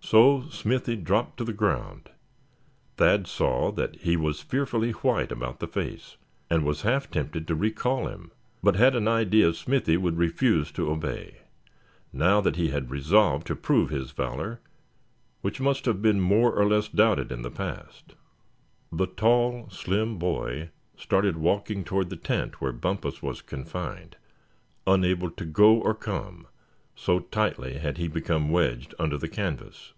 [0.00, 2.08] So Smithy dropped to the ground.
[2.96, 6.16] Thad saw that he was fearfully white about the face,
[6.48, 10.90] and was half tempted to recall him; but had an idea Smithy would refuse to
[10.90, 11.42] obey,
[12.10, 14.60] now that he had resolved to prove his valor,
[15.42, 18.14] which must have been more or less doubted in the past.
[18.90, 24.16] The tall, slim boy started walking toward the tent where Bumpus was confined,
[24.86, 26.46] unable to go or come,
[26.96, 29.92] so tightly had he become wedged under the canvas.